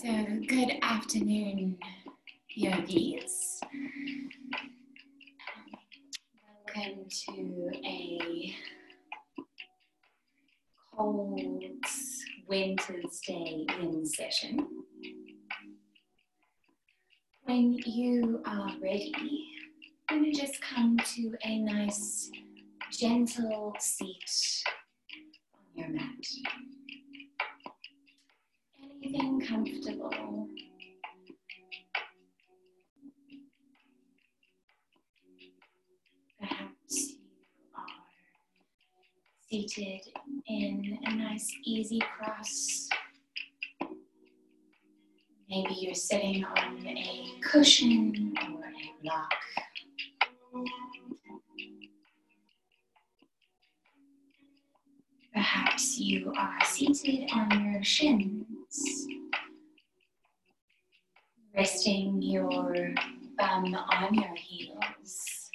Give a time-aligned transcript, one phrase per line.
[0.00, 0.06] So,
[0.46, 1.76] good afternoon,
[2.50, 3.60] yogis.
[6.76, 8.54] Welcome to a
[10.96, 11.40] cold
[12.46, 14.68] winter's day in session.
[17.42, 19.48] When you are ready,
[20.08, 22.30] I'm going to just come to a nice,
[22.92, 24.62] gentle seat
[25.54, 26.24] on your mat
[29.02, 30.48] anything comfortable.
[36.40, 37.18] Perhaps you
[37.76, 37.86] are
[39.48, 40.00] seated
[40.48, 42.88] in a nice easy cross.
[45.48, 49.30] Maybe you're sitting on a cushion or a block.
[55.32, 58.57] Perhaps you are seated on your shins
[61.54, 62.94] resting your
[63.38, 65.50] bum on your heels.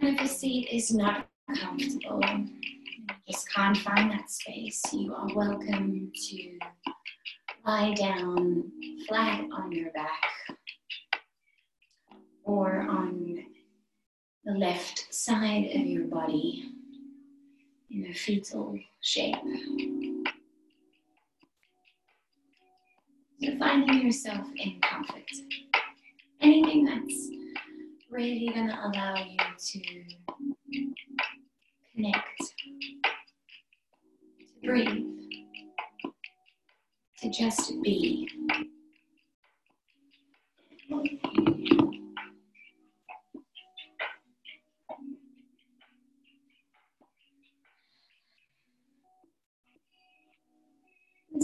[0.00, 2.22] And if a seat is not comfortable,
[3.28, 6.58] just can't find that space, you are welcome to
[7.66, 8.70] lie down
[9.06, 10.22] flat on your back
[12.44, 13.44] or on
[14.44, 16.70] the left side of your body
[17.90, 19.36] in a fetal shape.
[23.40, 25.22] So finding yourself in comfort.
[26.40, 27.28] Anything that's
[28.10, 29.80] really going to allow you to
[31.94, 32.38] connect,
[34.40, 35.06] to breathe,
[37.20, 38.28] to just be.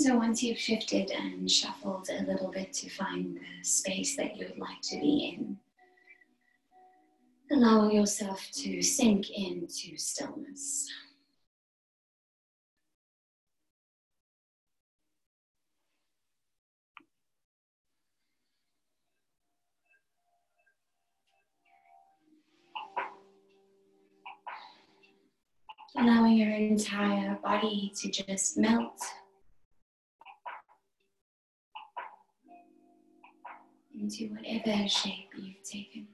[0.04, 4.46] So once you've shifted and shuffled a little bit to find the space that you
[4.46, 5.56] would like to be in,
[7.50, 10.90] allow yourself to sink into stillness.
[25.96, 29.00] Allowing your entire body to just melt
[33.98, 36.06] into whatever shape you've taken.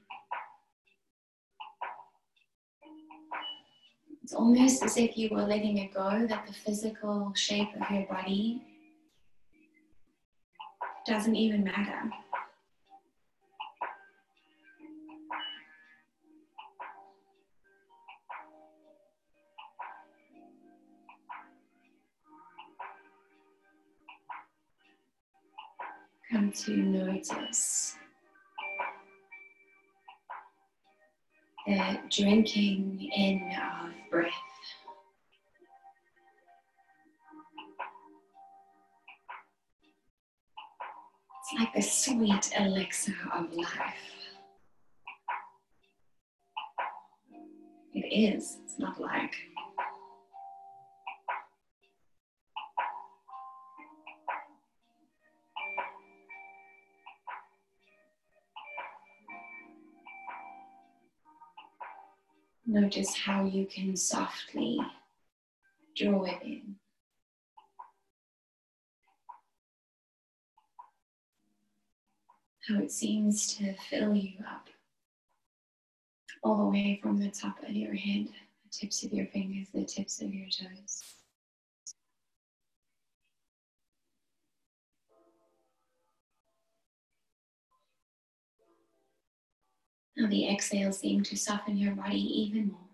[4.23, 8.05] It's almost as if you were letting it go, that the physical shape of your
[8.07, 8.61] body
[11.05, 12.09] doesn't even matter.
[26.31, 27.97] Come to notice
[31.67, 34.31] the drinking in of breath.
[41.39, 43.67] It's like the sweet elixir of life.
[47.93, 49.35] It is, it's not like.
[62.65, 64.79] Notice how you can softly
[65.95, 66.75] draw it in.
[72.67, 74.69] How it seems to fill you up
[76.43, 79.83] all the way from the top of your head, the tips of your fingers, the
[79.83, 81.03] tips of your toes.
[90.29, 92.90] The exhale seems to soften your body even more.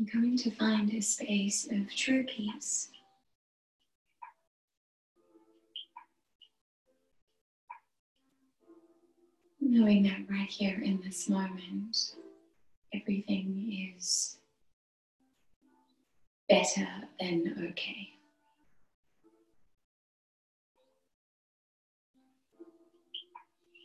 [0.00, 2.88] And coming to find a space of true peace.
[9.60, 12.14] Knowing that right here in this moment,
[12.94, 14.38] everything is
[16.48, 16.88] better
[17.20, 18.08] than okay.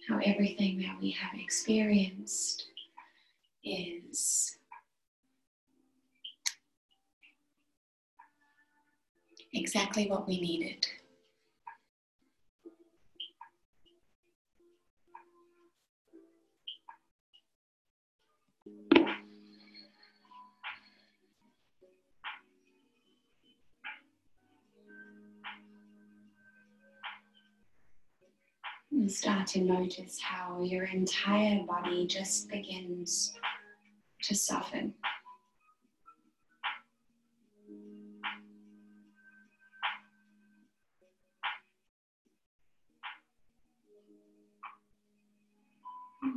[0.07, 2.67] how everything that we have experienced
[3.63, 4.57] is
[9.55, 10.85] exactly what we needed.
[28.91, 33.33] And start to notice how your entire body just begins
[34.23, 34.93] to soften.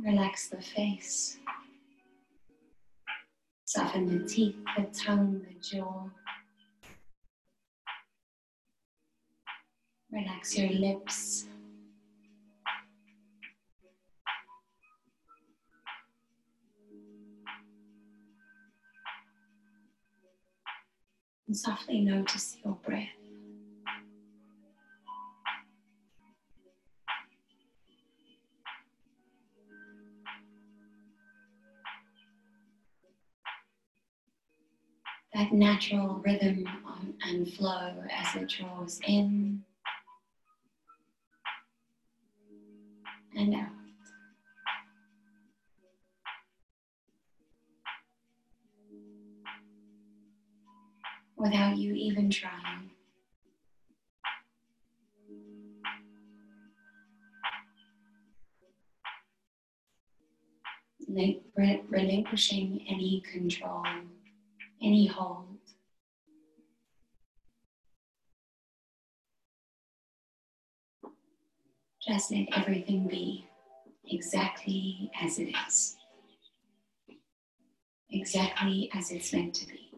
[0.09, 1.37] Relax the face.
[3.65, 6.05] Soften the teeth, the tongue, the jaw.
[10.11, 11.45] Relax your lips.
[21.47, 23.18] And softly notice your breath.
[35.39, 39.63] That natural rhythm um, and flow as it draws in
[43.37, 43.69] and out.
[51.37, 52.89] without you even trying.
[61.89, 63.83] Relinquishing any control,
[64.81, 65.45] any hold.
[72.07, 73.45] Just let everything be
[74.07, 75.97] exactly as it is,
[78.09, 79.88] exactly as it's meant to be.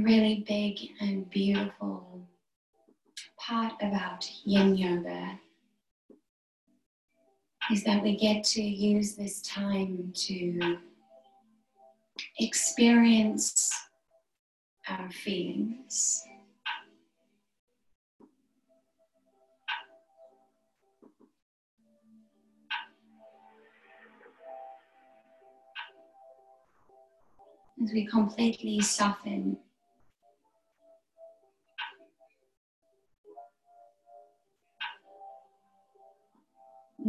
[0.00, 2.26] Really big and beautiful
[3.38, 5.38] part about yin yoga
[7.70, 10.78] is that we get to use this time to
[12.38, 13.70] experience
[14.88, 16.22] our feelings.
[27.82, 29.56] As we completely soften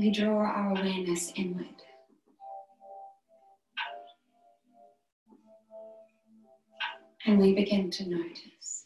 [0.03, 1.65] we draw our awareness inward.
[7.25, 8.85] And we begin to notice.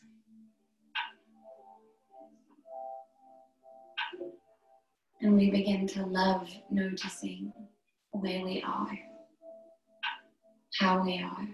[5.24, 7.52] And we begin to love noticing
[8.12, 9.00] where we are,
[10.80, 11.48] how we are.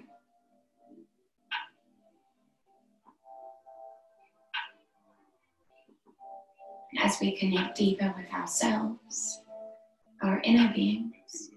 [7.01, 9.42] As we connect deeper with ourselves
[10.23, 11.49] our inner beings.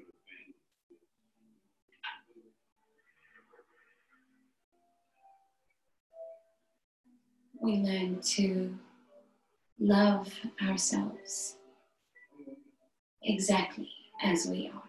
[7.62, 8.76] We learn to
[9.78, 10.32] love
[10.62, 11.56] ourselves
[13.23, 13.88] exactly
[14.23, 14.86] as we are.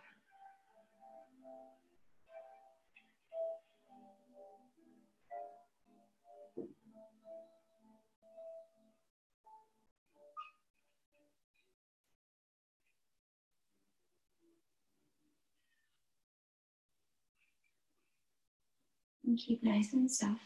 [19.28, 20.40] And keep nice and soft.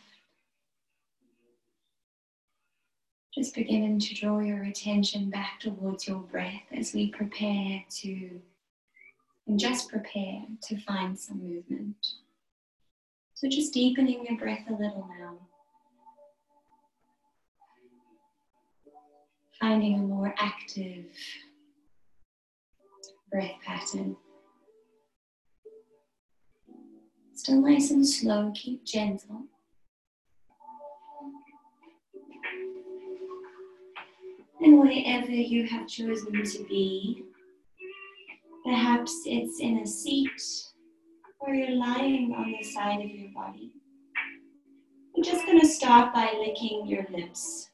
[3.34, 8.42] Just beginning to draw your attention back towards your breath as we prepare to,
[9.48, 11.96] and just prepare to find some movement.
[13.36, 15.38] So just deepening your breath a little now.
[19.60, 21.06] Finding a more active
[23.32, 24.18] breath pattern.
[27.42, 29.46] Still nice and slow, keep gentle.
[34.62, 37.24] And wherever you have chosen to be,
[38.64, 40.30] perhaps it's in a seat
[41.40, 43.72] or you're lying on the side of your body.
[45.18, 47.72] I'm just going to start by licking your lips.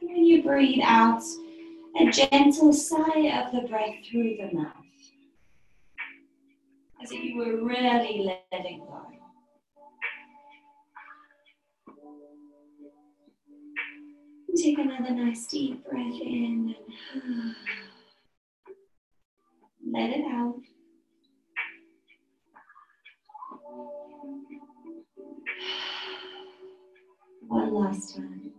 [0.00, 1.22] When you breathe out,
[1.98, 4.72] a gentle sigh of the breath through the mouth.
[7.02, 9.02] As if you were really letting go.
[14.54, 16.74] Take another nice deep breath in
[17.14, 17.54] and
[19.92, 20.60] let it out.
[27.48, 28.51] One last time.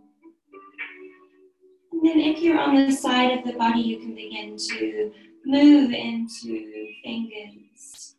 [2.04, 5.10] And then if you're on the side of the body, you can begin to
[5.46, 8.16] move into fingers,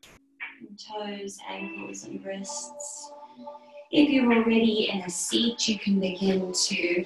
[0.59, 3.11] and toes, ankles, and wrists.
[3.91, 7.05] If you're already in a seat, you can begin to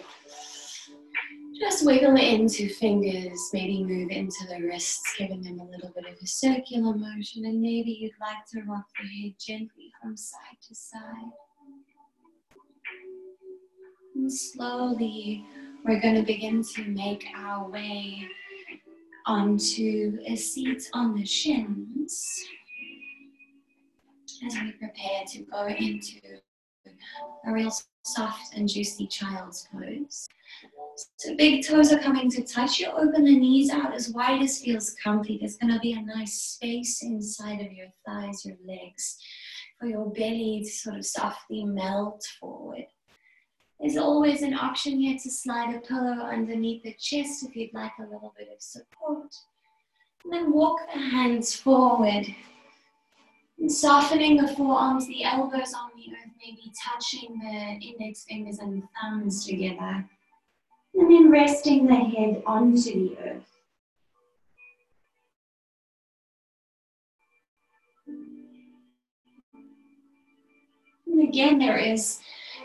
[1.59, 6.17] just wiggle into fingers, maybe move into the wrists, giving them a little bit of
[6.23, 10.73] a circular motion, and maybe you'd like to rock the head gently from side to
[10.73, 11.33] side.
[14.15, 15.45] And slowly,
[15.85, 18.27] we're going to begin to make our way
[19.25, 22.45] onto a seat on the shins
[24.45, 26.19] as we prepare to go into
[27.45, 27.71] a real
[28.03, 30.27] soft and juicy child's pose.
[31.17, 32.79] So big toes are coming to touch.
[32.79, 35.37] You open the knees out as wide as feels comfy.
[35.37, 39.17] There's going to be a nice space inside of your thighs, your legs,
[39.79, 42.87] for your belly to sort of softly melt forward.
[43.79, 47.93] There's always an option here to slide a pillow underneath the chest if you'd like
[47.99, 49.33] a little bit of support.
[50.23, 52.25] And then walk the hands forward.
[53.57, 58.83] And softening the forearms, the elbows on the earth, maybe touching the index fingers and
[58.83, 60.05] the thumbs together.
[60.95, 63.45] And then resting the head onto the earth.
[71.07, 72.19] And again, there is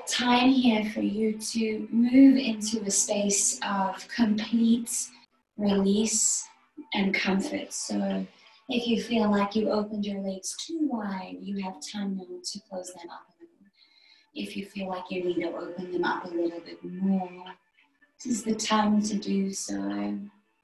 [0.06, 4.90] time here for you to move into a space of complete
[5.56, 6.46] release
[6.94, 7.72] and comfort.
[7.72, 8.26] So
[8.68, 12.60] if you feel like you opened your legs too wide, you have time now to
[12.68, 13.26] close them up.
[14.34, 17.44] If you feel like you need to open them up a little bit more,
[18.22, 19.74] this is the time to do so.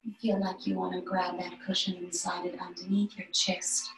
[0.03, 3.89] You feel like you want to grab that cushion and slide it underneath your chest.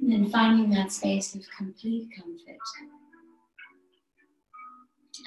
[0.00, 2.58] And then finding that space of complete comfort.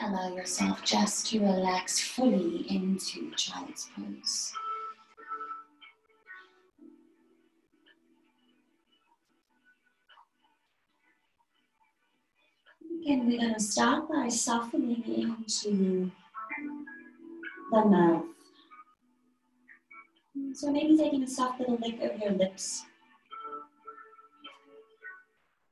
[0.01, 4.53] Allow yourself just to relax fully into child's pose.
[13.01, 16.11] Again, we're going to start by softening into
[17.71, 18.25] the mouth.
[20.53, 22.83] So maybe taking a soft little lick of your lips.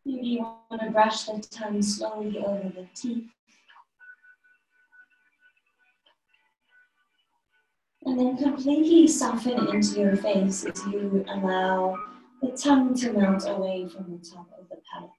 [0.07, 3.27] Maybe you want to brush the tongue slowly over the teeth.
[8.05, 11.97] And then completely soften into your face as you allow
[12.41, 15.11] the tongue to melt away from the top of the palate.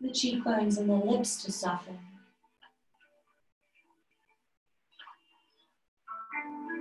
[0.00, 2.00] The cheekbones and the lips to soften.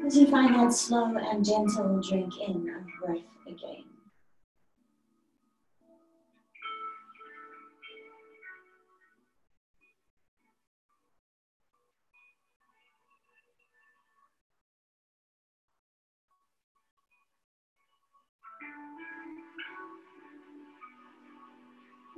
[0.05, 3.85] As you find that slow and gentle drink in of breath again.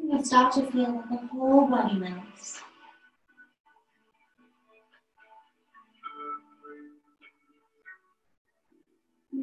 [0.02, 2.62] You start to feel the whole body melts.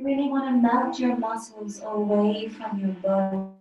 [0.02, 3.52] You really want to melt your muscles away from your body.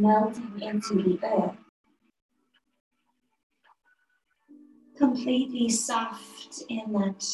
[0.00, 1.63] melting into the earth.
[4.96, 7.24] Completely soft in that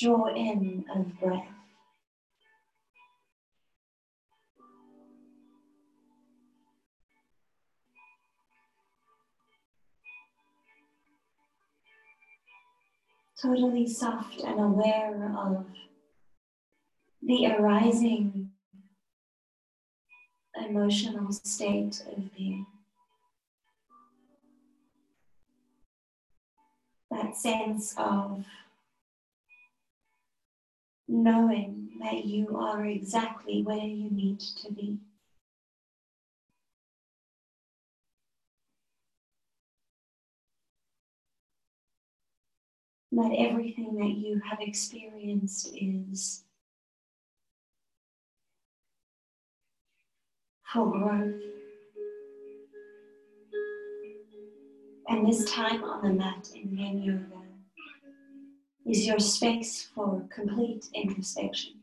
[0.00, 1.46] draw in of breath.
[13.40, 15.64] Totally soft and aware of
[17.22, 18.50] the arising
[20.68, 22.66] emotional state of being.
[27.10, 28.44] That sense of
[31.08, 34.98] knowing that you are exactly where you need to be.
[43.12, 46.44] That everything that you have experienced is
[50.62, 51.57] for growth.
[55.10, 58.10] And this time on the mat in Yin Yoga uh,
[58.84, 61.80] is your space for complete introspection.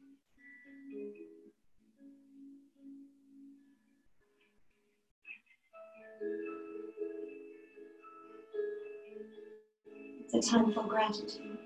[10.32, 11.58] It's a time for gratitude.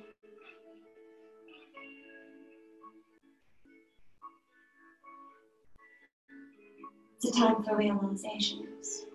[7.17, 9.08] It's a time for realizations.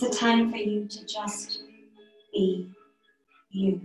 [0.00, 1.60] It's a time for you to just
[2.32, 2.70] be
[3.50, 3.80] you.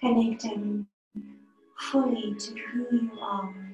[0.00, 0.86] Connecting
[1.90, 3.69] fully to who you are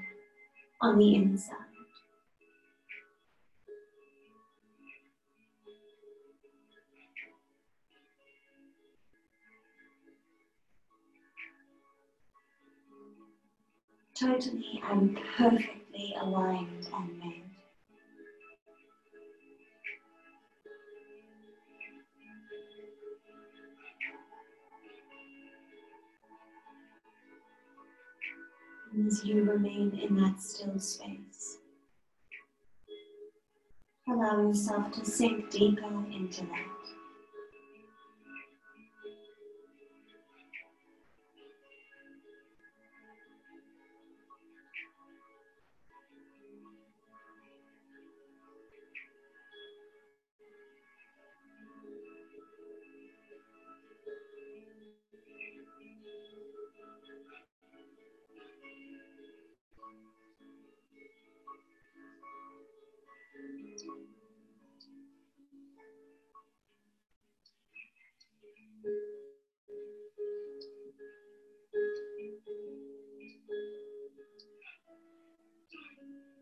[0.81, 1.57] on the inside.
[14.19, 17.46] Totally and perfectly aligned and made.
[28.97, 31.59] You remain in that still space.
[34.09, 36.86] Allow yourself to sink deeper into that.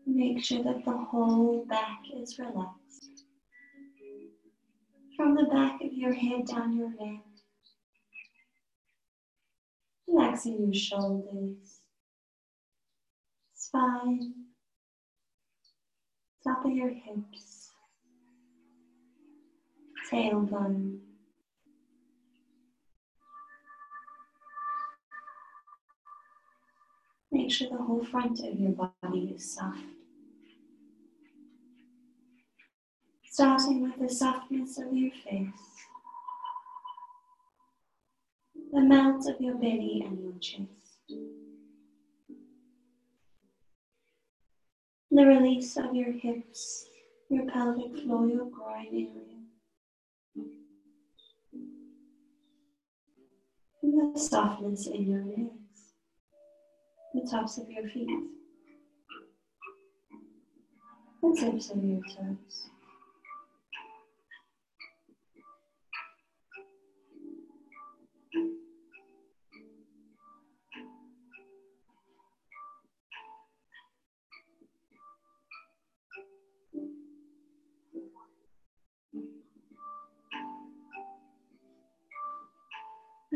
[0.05, 3.25] Make sure that the whole back is relaxed.
[5.17, 7.21] From the back of your head down your neck,
[10.07, 11.79] relaxing your shoulders,
[13.55, 14.33] spine,
[16.43, 17.71] top of your hips,
[20.11, 20.99] tailbone.
[27.31, 29.94] Make sure the whole front of your body is soft.
[33.37, 35.83] Starting with the softness of your face,
[38.71, 40.69] the melt of your belly and your chest,
[45.11, 46.85] the release of your hips,
[47.29, 49.41] your pelvic floor, your groin area,
[53.83, 55.91] and the softness in your legs,
[57.13, 58.17] the tops of your feet,
[61.21, 62.69] the tips of your toes.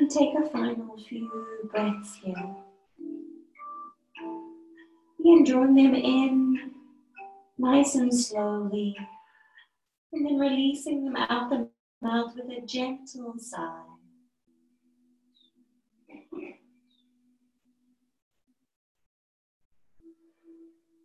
[0.09, 2.55] Take a final few breaths here.
[5.19, 6.71] Again, drawing them in
[7.59, 8.97] nice and slowly,
[10.11, 11.69] and then releasing them out the
[12.01, 13.83] mouth with a gentle sigh.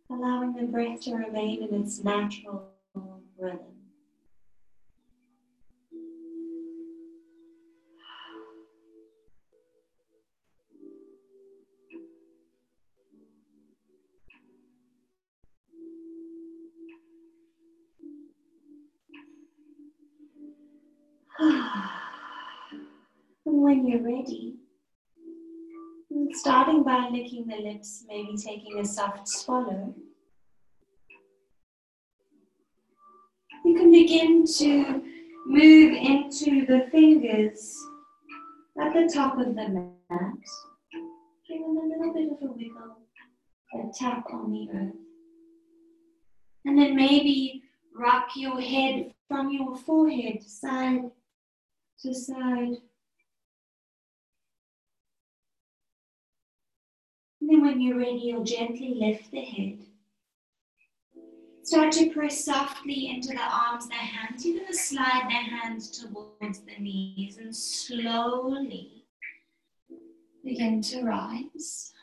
[0.09, 2.71] Allowing the breath to remain in its natural
[3.37, 3.74] rhythm.
[23.75, 24.55] When you're ready,
[26.31, 29.93] starting by licking the lips, maybe taking a soft swallow.
[33.65, 35.03] You can begin to
[35.45, 37.75] move into the fingers
[38.79, 40.43] at the top of the mat.
[41.47, 42.97] Give them a little bit of a wiggle,
[43.73, 44.95] a tap on the earth.
[46.63, 51.11] And then maybe rock your head from your forehead side
[52.01, 52.75] to side.
[57.45, 59.77] And then when you're ready, you'll gently lift the head.
[61.61, 64.43] Start to press softly into the arms, the hands.
[64.43, 69.05] You're going to slide the hands towards the knees and slowly
[70.43, 71.93] begin to rise.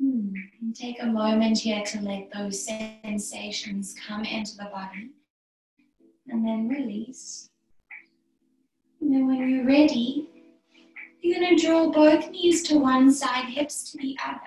[0.00, 0.28] Hmm.
[0.60, 5.10] And take a moment here to let those sensations come into the body
[6.28, 7.50] and then release.
[9.00, 10.29] And then when you're ready,
[11.22, 14.40] you're going to draw both knees to one side, hips to the other.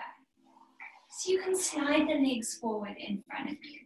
[1.10, 3.80] So you can slide the legs forward in front of you.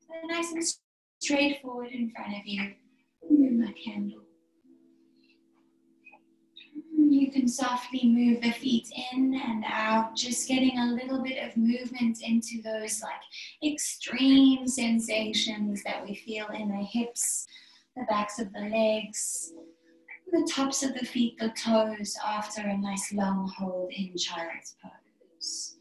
[0.00, 0.62] So nice and
[1.20, 2.72] straight forward in front of you.
[3.30, 4.22] Move my candle.
[6.96, 11.56] You can softly move the feet in and out, just getting a little bit of
[11.56, 17.46] movement into those like extreme sensations that we feel in the hips,
[17.96, 19.52] the backs of the legs,
[20.32, 25.76] the tops of the feet, the toes after a nice long hold in child's pose.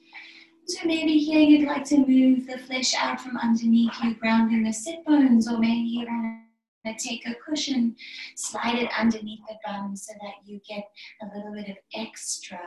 [0.68, 4.74] So maybe here you'd like to move the flesh out from underneath you, grounding the
[4.74, 6.42] sit bones, or maybe you want
[6.86, 7.96] to take a cushion,
[8.36, 10.84] slide it underneath the bum so that you get
[11.22, 12.60] a little bit of extra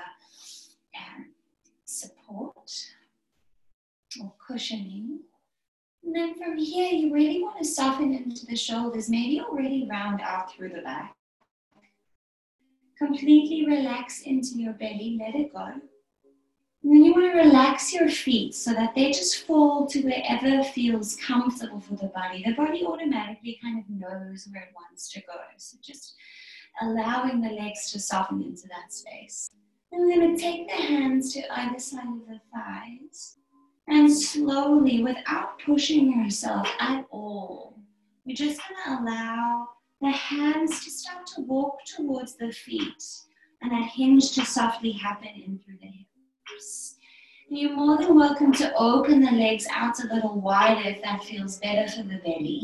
[0.97, 1.27] um,
[1.85, 2.71] support
[4.21, 5.21] or cushioning.
[6.03, 10.21] And then from here, you really want to soften into the shoulders, maybe already round
[10.21, 11.15] out through the back.
[12.99, 15.65] Completely relax into your belly, let it go.
[15.65, 20.63] And then you want to relax your feet so that they just fall to wherever
[20.65, 22.43] feels comfortable for the body.
[22.45, 25.35] The body automatically kind of knows where it wants to go.
[25.57, 26.15] So just
[26.83, 29.51] allowing the legs to soften into that space.
[29.93, 33.39] And we're going to take the hands to either side of the thighs
[33.89, 37.79] and slowly, without pushing yourself at all,
[38.25, 39.69] you're just going to allow
[40.05, 43.03] the hands to start to walk towards the feet
[43.63, 46.97] and that hinge to softly happen in through the hips.
[47.49, 51.59] You're more than welcome to open the legs out a little wider if that feels
[51.59, 52.63] better for the belly.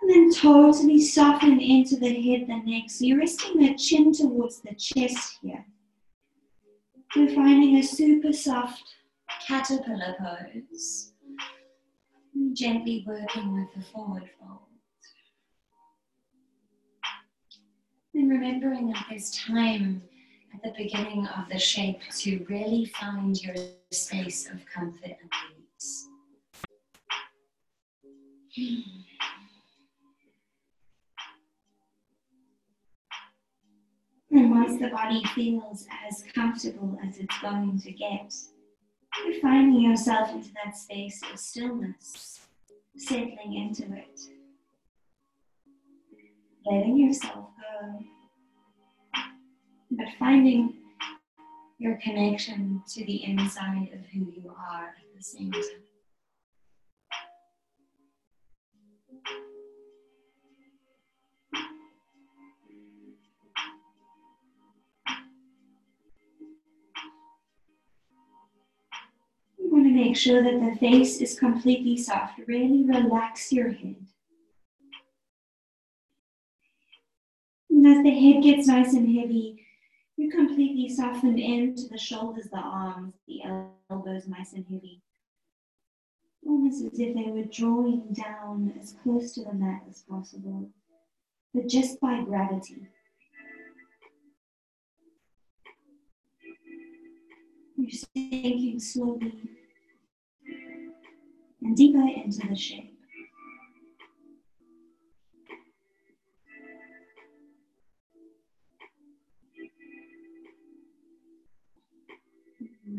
[0.00, 2.84] And then totally soften into the head, the neck.
[2.88, 5.64] So you're resting the chin towards the chest here.
[7.16, 8.82] We're finding a super soft
[9.46, 11.12] caterpillar pose.
[12.54, 14.69] Gently working with the forward fold.
[18.14, 20.02] And remembering that there's time
[20.52, 23.54] at the beginning of the shape to really find your
[23.92, 25.30] space of comfort and
[25.78, 26.08] ease.
[34.32, 38.34] And once the body feels as comfortable as it's going to get,
[39.24, 42.40] you're finding yourself into that space of stillness,
[42.96, 44.20] settling into it,
[46.66, 48.04] letting yourself go
[49.90, 50.74] but finding
[51.78, 55.62] your connection to the inside of who you are at the same time.
[69.58, 72.40] You want to make sure that the face is completely soft.
[72.46, 73.96] Really relax your head.
[77.70, 79.66] And as the head gets nice and heavy,
[80.16, 83.42] you completely softened into the shoulders, the arms, the
[83.90, 85.02] elbows, nice and heavy.
[86.46, 90.70] Almost as if they were drawing down as close to the mat as possible,
[91.52, 92.86] but just by gravity.
[97.76, 99.34] You're sinking slowly
[101.62, 102.89] and deeper into the shape.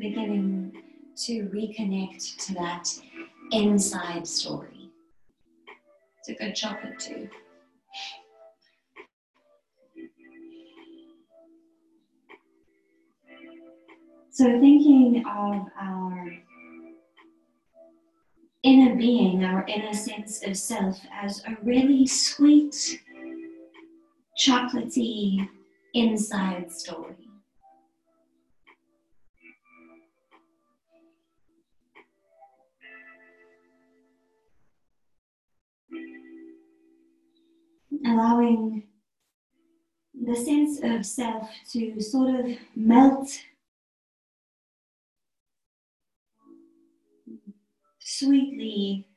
[0.02, 0.74] Beginning
[1.16, 2.90] to reconnect to that
[3.52, 4.90] inside story.
[6.20, 7.30] It's a good chocolate too.
[14.32, 16.32] So, thinking of our
[18.64, 23.02] inner being, our inner sense of self, as a really sweet,
[24.40, 25.48] chocolatey
[25.94, 27.31] inside story.
[38.06, 38.84] Allowing
[40.14, 43.30] the sense of self to sort of melt
[48.00, 49.08] sweetly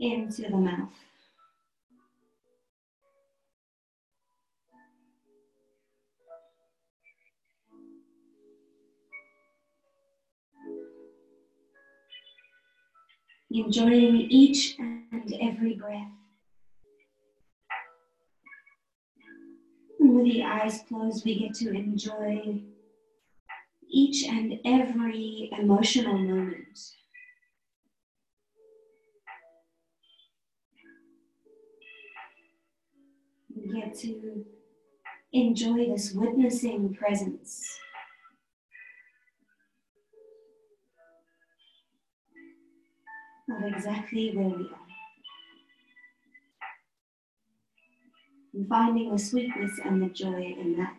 [0.00, 0.92] into the mouth.
[13.50, 16.25] Enjoying each and every breath.
[19.98, 22.60] With the eyes closed, we get to enjoy
[23.88, 26.78] each and every emotional moment.
[33.54, 34.44] We get to
[35.32, 37.62] enjoy this witnessing presence.
[43.48, 44.85] Of exactly where we are.
[48.56, 50.96] And finding the sweetness and the joy in that.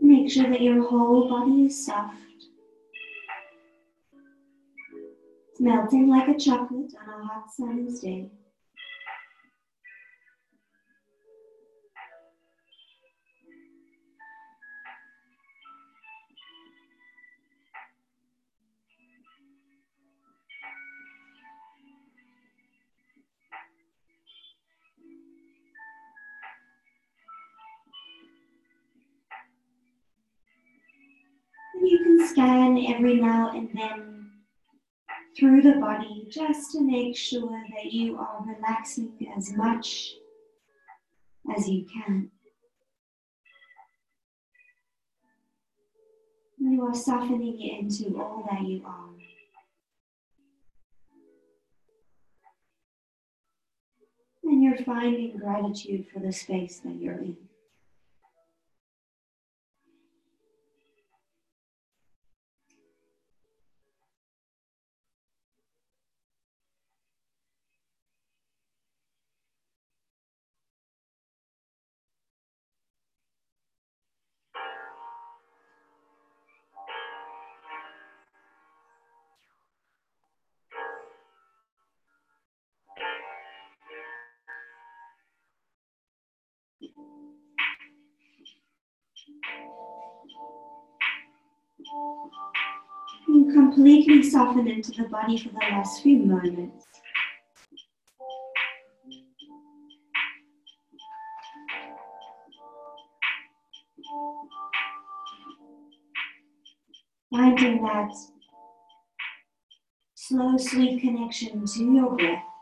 [0.00, 2.23] Make sure that your whole body is soft.
[5.60, 8.30] Melting like a chocolate on a hot summer's day.
[31.82, 34.23] You can scan every now and then
[35.36, 40.14] through the body just to make sure that you are relaxing as much
[41.56, 42.30] as you can.
[46.58, 49.10] You are softening into all that you are.
[54.44, 57.36] And you're finding gratitude for the space that you're in.
[93.26, 96.86] You completely soften into the body for the last few moments.
[107.30, 108.12] Finding that
[110.14, 112.53] slow, sweet connection to your breath.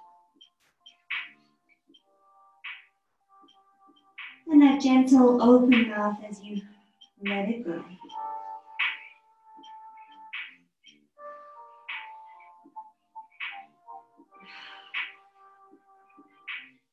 [4.92, 6.60] Gentle open mouth as you
[7.26, 7.82] let it go.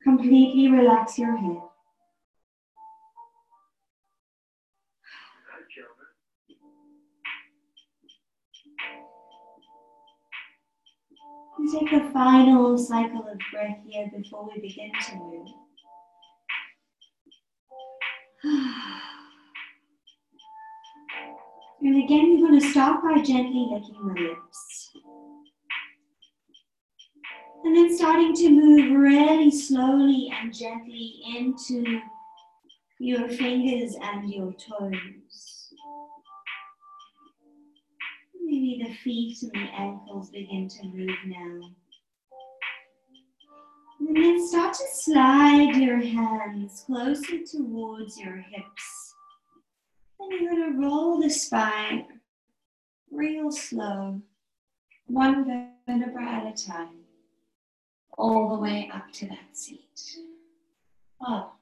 [0.02, 1.60] Completely relax your head.
[11.70, 15.48] Take a final cycle of breath here before we begin to move.
[21.82, 24.90] And again, you're going to start by gently licking the lips.
[27.64, 32.00] And then starting to move really slowly and gently into
[32.98, 35.72] your fingers and your toes.
[38.42, 41.60] Maybe the feet and the ankles begin to move now.
[44.00, 49.14] And then start to slide your hands closer towards your hips.
[50.18, 52.06] And you're going to roll the spine
[53.10, 54.20] real slow,
[55.06, 55.44] one
[55.86, 57.00] vertebra at a time
[58.16, 60.18] all the way up to that seat.
[61.26, 61.52] Oh,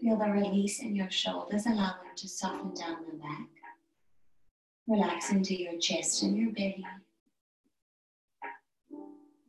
[0.00, 1.66] feel the release in your shoulders.
[1.66, 3.48] Allow them to soften down the back.
[4.86, 6.84] Relax into your chest and your belly.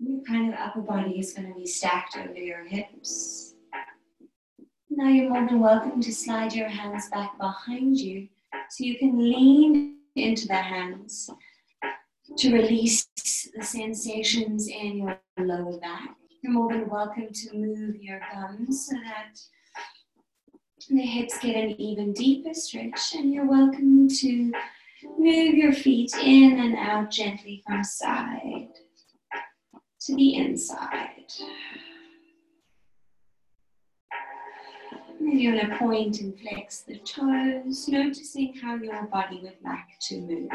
[0.08, 3.56] Your kind of upper body is going to be stacked over your hips.
[4.88, 8.28] Now you're more than welcome to slide your hands back behind you
[8.70, 11.32] so you can lean into the hands
[12.38, 13.08] to release
[13.56, 16.16] the sensations in your lower back.
[16.44, 19.40] You're more than welcome to move your gums so that
[20.88, 24.52] the hips get an even deeper stretch, and you're welcome to
[25.18, 28.70] move your feet in and out gently from side
[30.06, 31.32] to the inside.
[35.20, 40.00] Maybe you want to point and flex the toes, noticing how your body would like
[40.02, 40.50] to move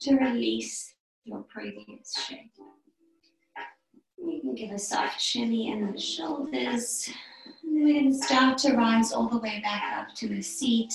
[0.00, 2.52] to release your previous shape.
[4.18, 7.10] You can give a soft shimmy in the shoulders.
[7.62, 10.94] And we're going to start to rise all the way back up to a seat.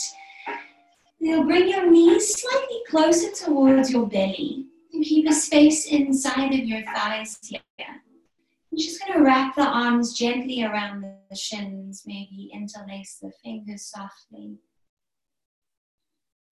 [1.20, 4.71] You'll bring your knees slightly closer towards your belly and
[5.04, 7.60] keep a space inside of your thighs here.
[7.80, 13.86] I'm just going to wrap the arms gently around the shins, maybe interlace the fingers
[13.86, 14.60] softly.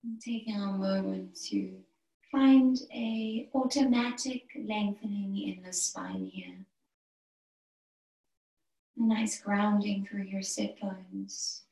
[0.04, 1.78] And taking a moment to
[2.32, 6.56] find a automatic lengthening in the spine here.
[8.98, 11.64] A nice grounding through your sit bones.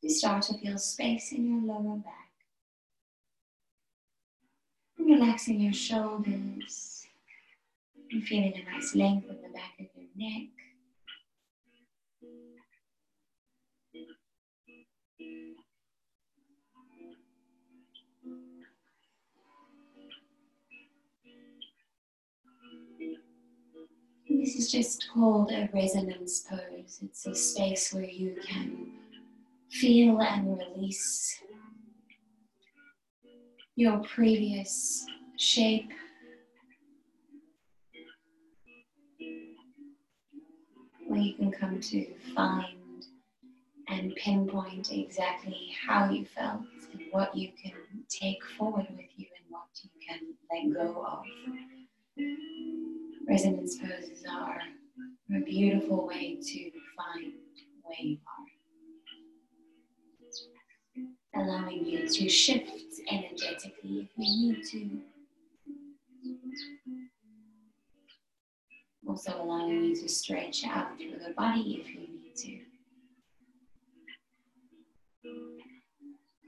[0.00, 2.23] You start to feel space in your lower back.
[5.04, 7.06] Relaxing your shoulders
[8.10, 10.48] and feeling a nice length in the back of your neck.
[24.28, 27.00] This is just called a resonance pose.
[27.02, 28.92] It's a space where you can
[29.70, 31.40] feel and release
[33.76, 35.04] your previous
[35.36, 35.90] shape.
[41.06, 43.04] Where you can come to find
[43.88, 47.72] and pinpoint exactly how you felt and what you can
[48.08, 51.24] take forward with you and what you can let go of.
[53.28, 54.60] Resonance poses are
[55.34, 57.32] a beautiful way to find
[57.82, 58.54] where you are.
[61.36, 62.70] Allowing you to shift
[63.10, 65.00] energetically if you need to.
[69.06, 72.60] Also allowing you to stretch out through the body if you need to.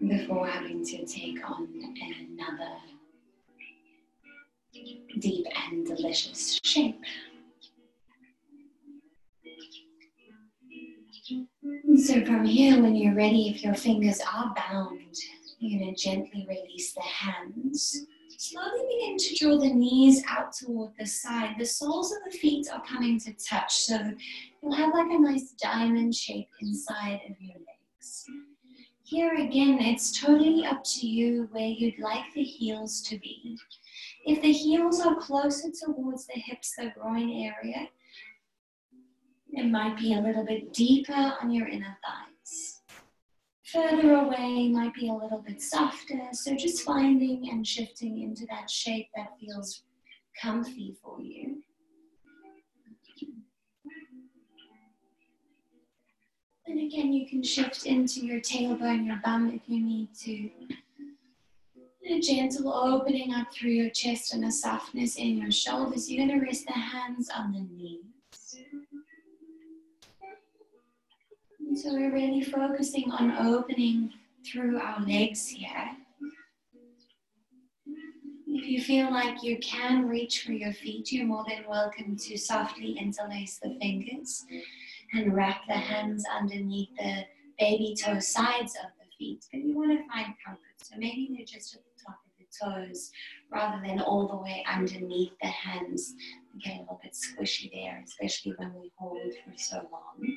[0.07, 1.69] Before having to take on
[2.31, 2.77] another
[5.21, 7.03] deep and delicious shape.
[11.99, 15.17] So from here, when you're ready, if your fingers are bound,
[15.59, 18.07] you're going to gently release the hands.
[18.37, 21.57] Slowly begin to draw the knees out toward the side.
[21.59, 23.99] The soles of the feet are coming to touch, so
[24.63, 28.27] you'll have like a nice diamond shape inside of your legs.
[29.03, 33.57] Here again, it's totally up to you where you'd like the heels to be.
[34.27, 37.89] If the heels are closer towards the hips, the groin area,
[39.57, 42.83] it might be a little bit deeper on your inner thighs.
[43.73, 48.71] Further away might be a little bit softer, so just finding and shifting into that
[48.71, 49.83] shape that feels
[50.41, 51.63] comfy for you.
[56.69, 60.51] And again, you can shift into your tailbone, your bum if you need to.
[62.09, 66.11] A gentle opening up through your chest and a softness in your shoulders.
[66.11, 68.16] You're going to rest the hands on the knees.
[71.77, 74.11] So we're really focusing on opening
[74.51, 75.91] through our legs here.
[78.47, 82.39] If you feel like you can reach for your feet, you're more than welcome to
[82.39, 84.47] softly interlace the fingers
[85.13, 87.27] and wrap the hands underneath the
[87.59, 89.45] baby toe sides of the feet.
[89.53, 90.63] But you want to find comfort.
[90.83, 92.47] So maybe they're just at the top of the
[92.89, 93.11] toes
[93.53, 96.15] rather than all the way underneath the hands.
[96.59, 100.37] Get a little bit squishy there, especially when we hold for so long.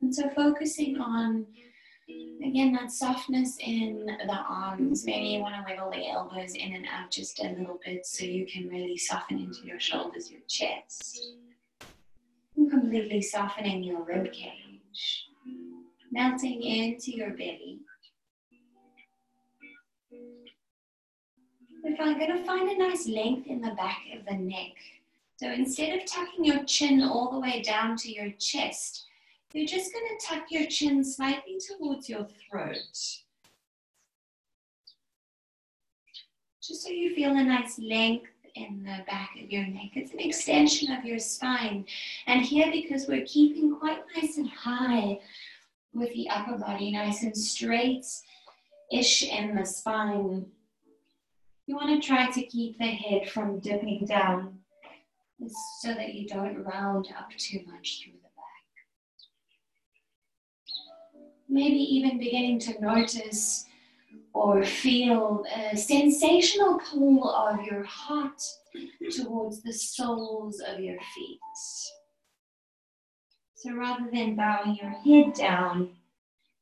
[0.00, 1.46] And so focusing on
[2.46, 5.06] Again, that softness in the arms.
[5.06, 8.26] Maybe you want to wiggle the elbows in and out just a little bit so
[8.26, 11.32] you can really soften into your shoulders, your chest.
[12.58, 15.28] And completely softening your rib cage
[16.14, 17.80] melting into your belly.
[21.82, 24.72] If I'm going to find a nice length in the back of the neck.
[25.44, 29.04] So instead of tucking your chin all the way down to your chest,
[29.52, 32.78] you're just going to tuck your chin slightly towards your throat.
[36.62, 39.90] Just so you feel a nice length in the back of your neck.
[39.92, 41.84] It's an extension of your spine.
[42.26, 45.20] And here, because we're keeping quite nice and high,
[45.92, 50.46] with the upper body nice and straight-ish in the spine.
[51.66, 54.53] You want to try to keep the head from dipping down
[55.80, 58.64] so that you don't round up too much through the back.
[61.48, 63.66] Maybe even beginning to notice
[64.32, 68.42] or feel a sensational pull of your heart
[69.16, 71.38] towards the soles of your feet.
[73.54, 75.90] So rather than bowing your head down,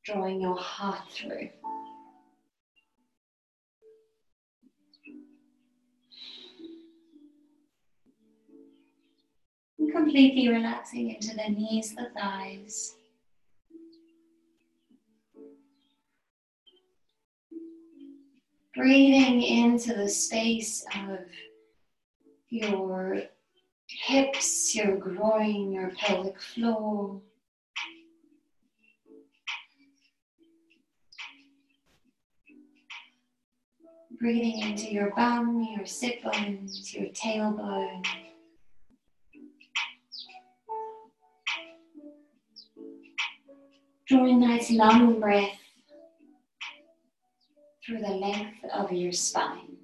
[0.05, 1.49] drawing your heart through.
[9.83, 12.95] And completely relaxing into the knees, the thighs.
[18.73, 21.19] Breathing into the space of
[22.47, 23.23] your
[23.89, 27.19] hips, your groin, your pelvic floor.
[34.17, 38.05] Breathing into your bum, your sit bones, your tailbone.
[44.05, 45.57] Drawing a nice long breath
[47.85, 49.77] through the length of your spine.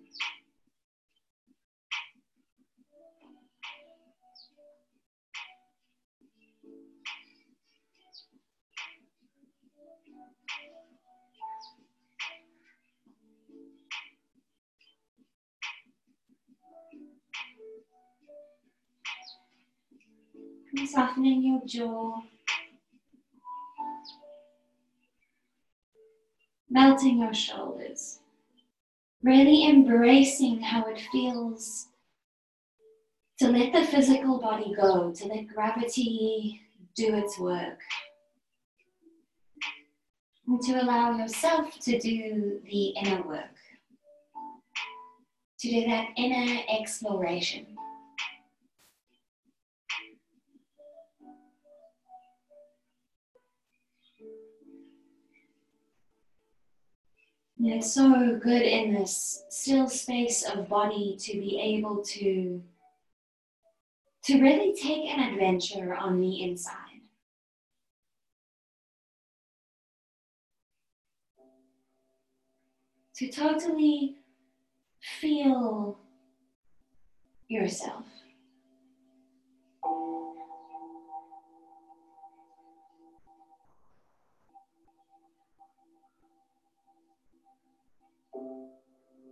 [20.85, 22.21] Softening your jaw.
[26.69, 28.19] Melting your shoulders.
[29.23, 31.87] Really embracing how it feels
[33.39, 36.61] to let the physical body go, to let gravity
[36.95, 37.79] do its work.
[40.47, 43.55] And to allow yourself to do the inner work,
[45.59, 47.65] to do that inner exploration.
[57.61, 62.63] It's so good in this still space of body to be able to
[64.23, 66.75] to really take an adventure on the inside.
[73.15, 74.17] To totally
[75.19, 75.99] feel
[77.49, 78.05] yourself.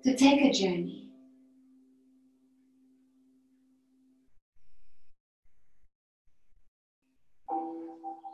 [0.03, 1.09] To take a journey.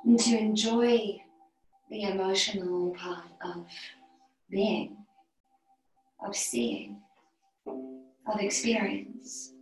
[0.05, 1.21] And to enjoy
[1.89, 3.65] the emotional part of
[4.49, 4.97] being,
[6.25, 7.01] of seeing,
[7.65, 9.53] of experience.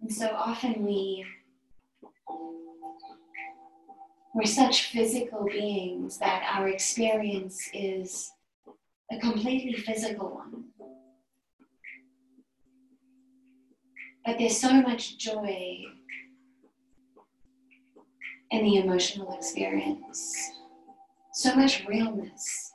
[0.00, 1.24] And so often we
[4.36, 8.30] we're such physical beings that our experience is
[9.10, 10.64] a completely physical one.
[14.26, 15.84] But there's so much joy
[18.50, 20.36] in the emotional experience,
[21.32, 22.74] so much realness.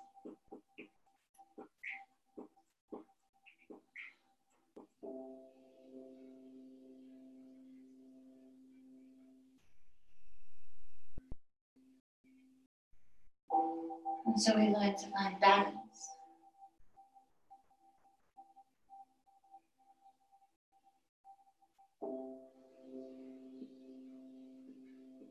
[14.25, 15.75] And so we learn to find balance.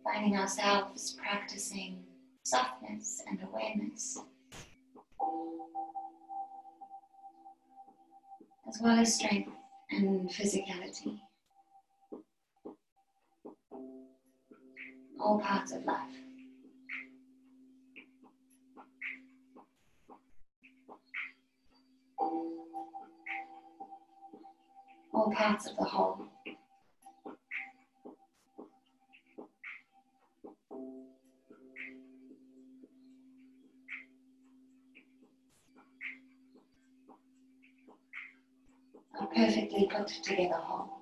[0.04, 2.04] Finding ourselves practicing
[2.42, 4.18] softness and awareness,
[8.68, 9.52] as well as strength
[9.90, 11.20] and physicality.
[15.20, 16.29] All parts of life.
[25.12, 26.26] All parts of the whole.
[39.20, 40.99] A perfectly put together whole.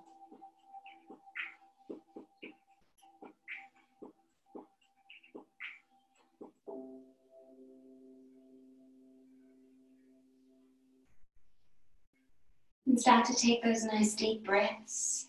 [13.08, 15.28] Start to take those nice deep breaths.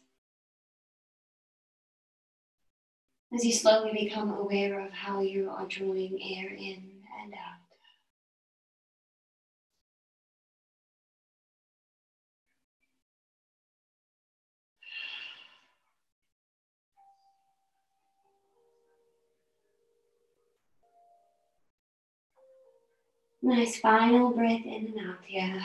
[3.34, 6.84] as you slowly become aware of how you are drawing air in
[7.24, 7.62] and out.
[23.42, 25.62] Nice final breath in and out here.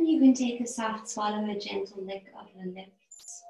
[0.00, 3.42] And you can take a soft swallow, a gentle lick of the lips.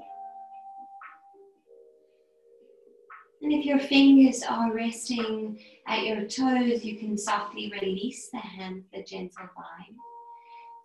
[3.40, 8.82] And if your fingers are resting at your toes, you can softly release the hand
[8.92, 9.96] a gentle bind.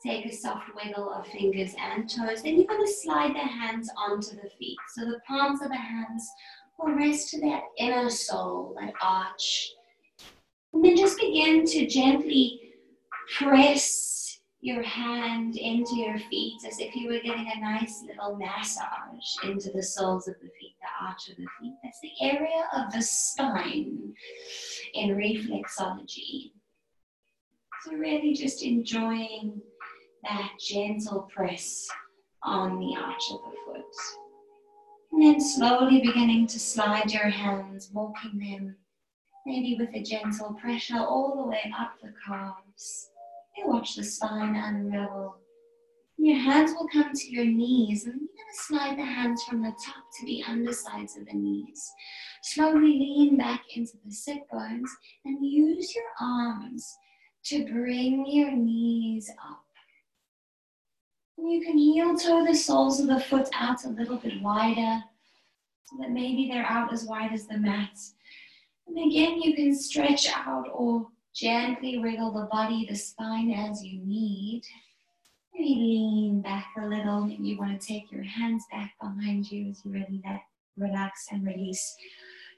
[0.04, 2.44] Take a soft wiggle of fingers and toes.
[2.44, 4.78] Then you're going to slide the hands onto the feet.
[4.94, 6.30] So the palms of the hands
[6.78, 9.72] will rest to that inner sole, that arch.
[10.74, 12.62] And then just begin to gently
[13.40, 14.15] press
[14.66, 19.70] your hand into your feet as if you were getting a nice little massage into
[19.72, 21.76] the soles of the feet, the arch of the feet.
[21.84, 24.16] That's the area of the spine
[24.96, 26.52] in reflexology.
[27.84, 29.62] So, really just enjoying
[30.24, 31.88] that gentle press
[32.42, 33.86] on the arch of the foot.
[35.12, 38.78] And then slowly beginning to slide your hands, walking them
[39.46, 43.12] maybe with a gentle pressure all the way up the calves.
[43.68, 45.38] Watch the spine unravel.
[46.18, 49.62] Your hands will come to your knees, and you're going to slide the hands from
[49.62, 51.92] the top to the undersides of the knees.
[52.44, 54.90] Slowly lean back into the sit bones
[55.26, 56.96] and use your arms
[57.46, 59.66] to bring your knees up.
[61.38, 65.04] You can heel toe the soles of the foot out a little bit wider
[65.84, 67.98] so that maybe they're out as wide as the mat.
[68.88, 74.00] And again, you can stretch out or gently wriggle the body, the spine as you
[74.06, 74.64] need.
[75.54, 77.26] Maybe lean back a little.
[77.26, 80.42] Maybe you want to take your hands back behind you as you really let,
[80.78, 81.96] relax and release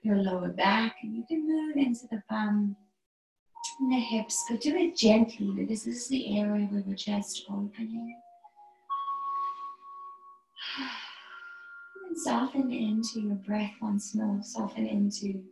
[0.04, 0.96] your lower back.
[1.02, 2.76] And you can move into the bum
[3.80, 7.46] and the hips, but do it gently because this is the area where we're just
[7.50, 8.16] opening.
[12.08, 14.40] And soften into your breath once more.
[14.42, 15.44] Soften into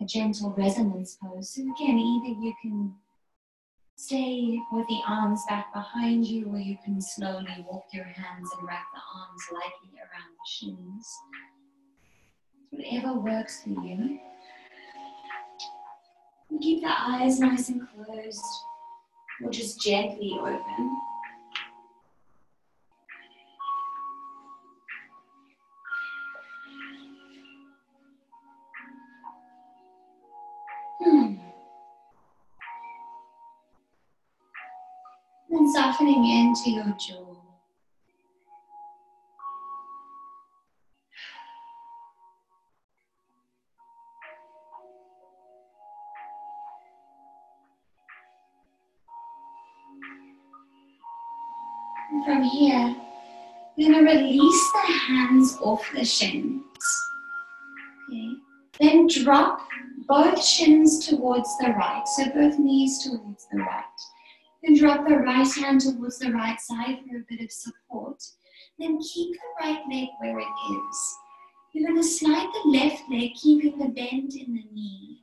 [0.00, 1.50] a gentle resonance pose.
[1.50, 2.94] So again, either you can
[3.96, 8.66] stay with the arms back behind you, or you can slowly walk your hands and
[8.66, 11.06] wrap the arms lightly around the shins.
[12.70, 14.20] Whatever works for you.
[16.60, 18.44] Keep the eyes nice and closed,
[19.42, 21.00] or just gently open.
[35.88, 37.34] Softening into your jaw.
[52.10, 52.94] And from here,
[53.76, 56.62] you're going to release the hands off the shins.
[58.10, 58.32] Okay.
[58.78, 59.66] Then drop
[60.06, 63.84] both shins towards the right, so both knees towards the right.
[64.62, 68.22] Then drop the right hand towards the right side for a bit of support.
[68.78, 71.16] Then keep the right leg where it is.
[71.72, 75.22] You're going to slide the left leg, keeping the bend in the knee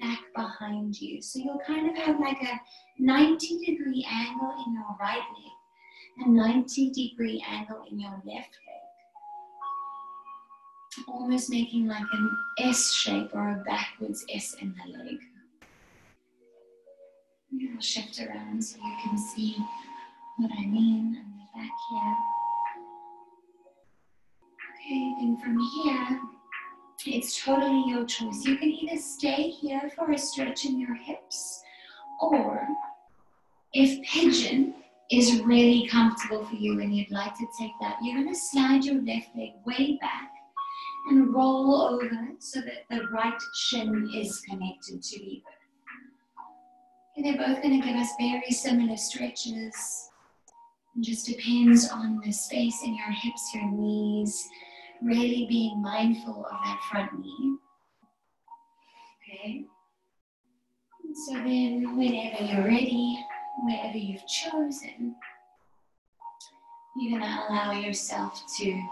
[0.00, 1.22] back behind you.
[1.22, 2.60] So you'll kind of have like a
[2.98, 8.84] 90 degree angle in your right leg, a 90 degree angle in your left leg.
[11.08, 15.18] Almost making like an S shape or a backwards S in the leg.
[17.74, 19.56] I'll shift around so you can see
[20.38, 22.16] what I mean on the back here.
[24.74, 26.20] Okay, then from here,
[27.06, 28.44] it's totally your choice.
[28.44, 31.62] You can either stay here for a stretch in your hips,
[32.20, 32.66] or
[33.72, 34.74] if pigeon
[35.10, 38.84] is really comfortable for you and you'd like to take that, you're going to slide
[38.84, 40.30] your left leg way back
[41.10, 45.42] and roll over so that the right shin is connected to the.
[47.16, 50.10] And they're both going to give us very similar stretches.
[50.96, 54.48] It just depends on the space in your hips, your knees,
[55.02, 57.56] really being mindful of that front knee.
[59.22, 59.64] Okay.
[61.26, 63.18] So then, whenever you're ready,
[63.62, 65.14] wherever you've chosen,
[66.96, 68.82] you're going to allow yourself to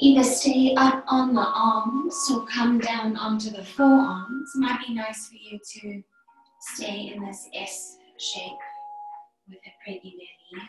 [0.00, 4.50] either stay up on the arms or come down onto the forearms.
[4.54, 6.02] It might be nice for you to
[6.60, 8.58] stay in this S shape
[9.48, 10.62] with a pretty belly.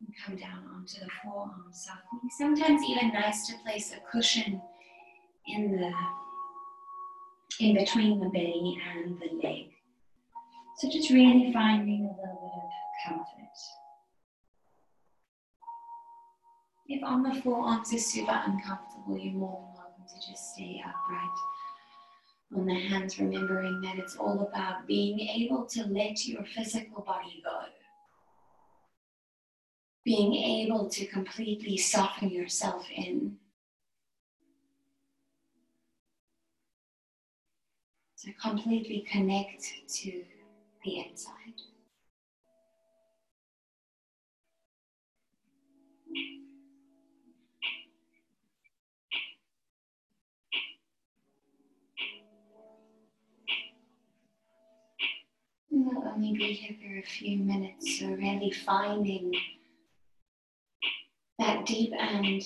[0.00, 2.30] And come down onto the forearms softly.
[2.38, 4.60] Sometimes even nice to place a cushion
[5.46, 5.92] in the
[7.60, 9.66] in between the belly and the leg.
[10.78, 13.36] So just really finding a little bit of comfort.
[16.88, 21.38] If on the forearms is super uncomfortable, you're more than welcome to just stay upright.
[22.56, 27.40] On the hands, remembering that it's all about being able to let your physical body
[27.44, 27.60] go.
[30.04, 33.36] Being able to completely soften yourself in.
[38.24, 40.24] To completely connect to
[40.84, 41.69] the inside.
[55.70, 59.34] We'll only be here for a few minutes, so really finding
[61.38, 62.42] that deep and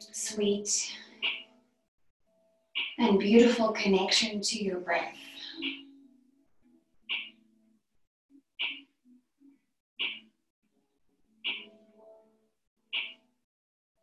[0.00, 0.92] sweet
[2.98, 5.14] and beautiful connection to your breath.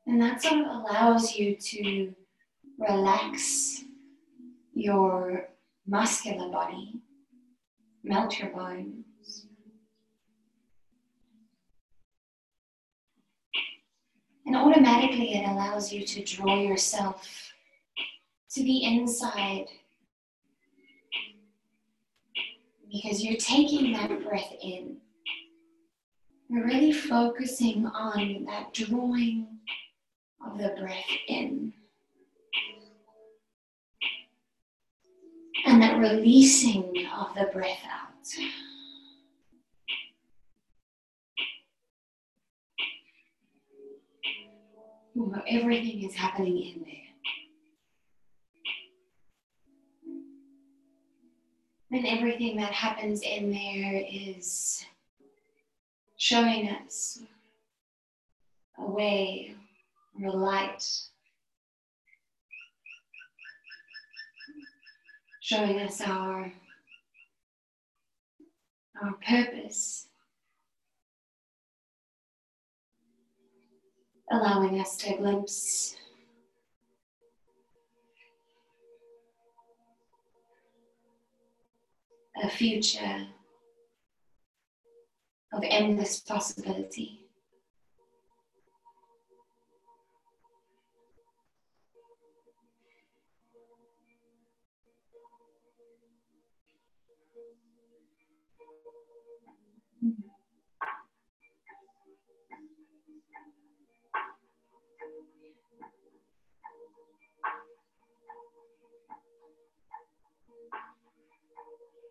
[0.05, 2.13] And that sort of allows you to
[2.78, 3.84] relax
[4.74, 5.49] your
[5.88, 7.01] muscular body,
[8.03, 9.47] melt your bones.
[14.45, 17.53] And automatically it allows you to draw yourself
[18.51, 19.65] to the inside
[22.91, 24.97] because you're taking that breath in.
[26.49, 29.47] You're really focusing on that drawing
[30.45, 31.73] of the breath in.
[35.66, 38.09] And that releasing of the breath out.
[45.47, 46.93] Everything is happening in there.
[51.91, 54.84] And everything that happens in there is
[56.18, 57.20] showing us
[58.80, 59.55] a way
[60.20, 60.84] or a light,
[65.43, 66.53] showing us our,
[69.03, 70.07] our purpose,
[74.31, 75.97] allowing us to glimpse
[82.41, 83.27] a future
[85.51, 87.22] of endless possibility.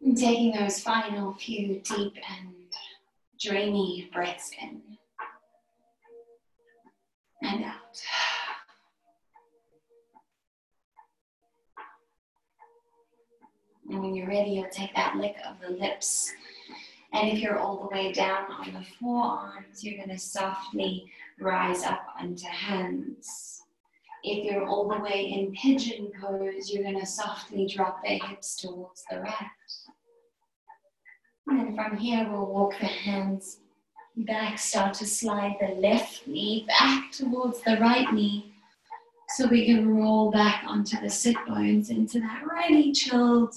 [0.03, 2.55] And taking those final few deep and
[3.41, 4.83] dreamy breaths in
[7.43, 8.03] and out.
[13.89, 16.33] And when you're ready, you'll take that lick of the lips.
[17.13, 21.83] And if you're all the way down on the forearms, you're going to softly rise
[21.83, 23.63] up onto hands.
[24.25, 28.57] If you're all the way in pigeon pose, you're going to softly drop the hips
[28.57, 29.51] towards the right.
[31.47, 33.59] And from here, we'll walk the hands
[34.17, 38.55] back, start to slide the left knee back towards the right knee.
[39.31, 43.55] So we can roll back onto the sit bones into that really chilled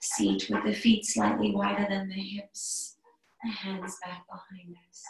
[0.00, 2.96] seat with the feet slightly wider than the hips,
[3.44, 5.02] the hands back behind us.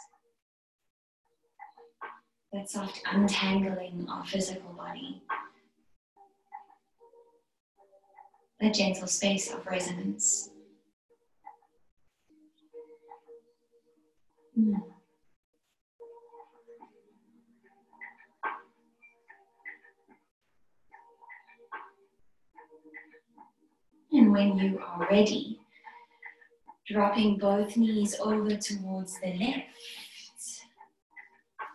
[2.51, 5.23] That soft untangling our physical body.
[8.59, 10.52] The gentle space of resonance.
[14.57, 14.83] Mm.
[24.11, 25.59] And when you are ready,
[26.87, 29.65] dropping both knees over towards the left.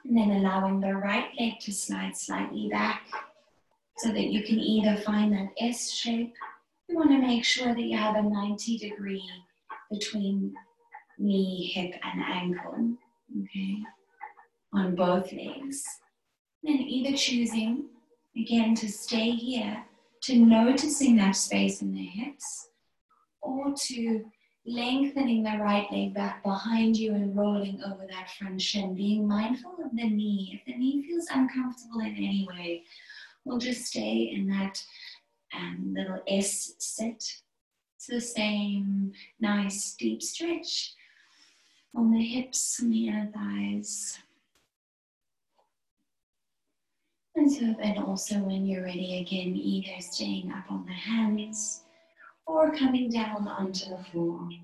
[0.04, 3.02] And then allowing the right leg to slide slightly back
[3.98, 6.32] so that you can either find that S shape.
[6.88, 9.28] You want to make sure that you have a 90 degree
[9.90, 10.54] between
[11.18, 12.96] knee, hip, and ankle,
[13.42, 13.78] okay,
[14.72, 15.84] on both legs.
[16.62, 17.86] Then either choosing,
[18.36, 19.84] again, to stay here,
[20.22, 22.68] to noticing that space in the hips,
[23.40, 24.24] or to
[24.66, 29.76] lengthening the right leg back behind you and rolling over that front shin, being mindful
[29.84, 30.50] of the knee.
[30.52, 32.84] If the knee feels uncomfortable in any way,
[33.44, 34.82] we'll just stay in that
[35.54, 37.24] um, little S sit.
[37.96, 40.94] It's the same nice deep stretch
[41.94, 44.18] on the hips and the inner thighs.
[47.34, 51.84] And so then also when you're ready again, either staying up on the hands
[52.46, 54.58] or coming down onto the forearms.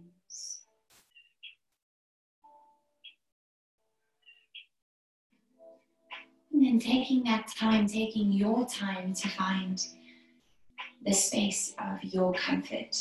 [6.52, 9.84] And then taking that time, taking your time to find
[11.04, 12.96] the space of your comfort,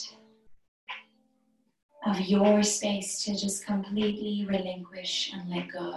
[2.05, 5.93] of your space to just completely relinquish and let go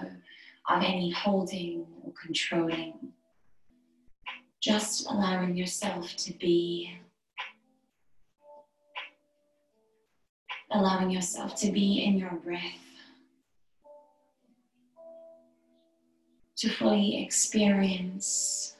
[0.69, 2.95] of any holding or controlling.
[4.61, 6.97] Just allowing yourself to be,
[10.71, 12.63] allowing yourself to be in your breath,
[16.57, 18.77] to fully experience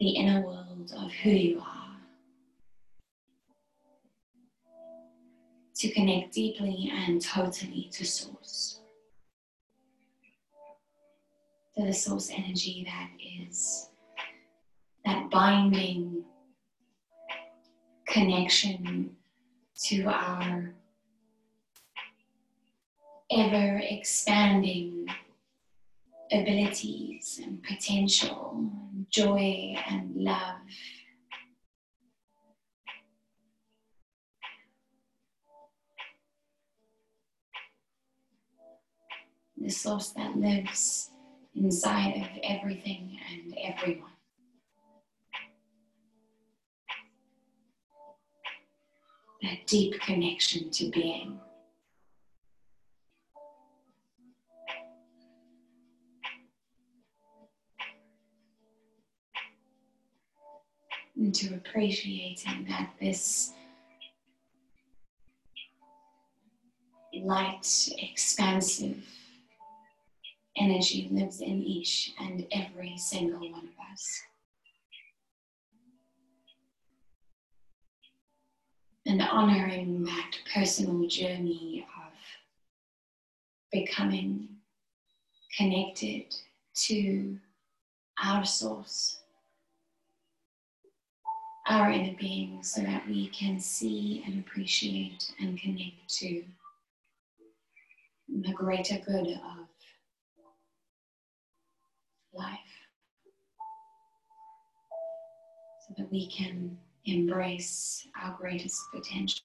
[0.00, 1.75] the inner world of who you are.
[5.76, 8.80] To connect deeply and totally to Source
[11.76, 13.10] to the source energy that
[13.44, 13.90] is
[15.04, 16.24] that binding
[18.06, 19.14] connection
[19.84, 20.72] to our
[23.30, 25.06] ever expanding
[26.32, 30.56] abilities and potential, and joy and love.
[39.58, 41.10] The source that lives
[41.54, 44.10] inside of everything and everyone.
[49.42, 51.40] That deep connection to being.
[61.16, 63.52] And to appreciating that this
[67.14, 69.02] light, expansive,
[70.56, 74.22] energy lives in each and every single one of us.
[79.06, 82.12] And honoring that personal journey of
[83.70, 84.48] becoming
[85.56, 86.34] connected
[86.74, 87.38] to
[88.22, 89.20] our source,
[91.68, 96.42] our inner being, so that we can see and appreciate and connect to
[98.28, 99.68] the greater good of
[102.36, 102.58] life
[105.86, 109.42] so that we can embrace our greatest potential.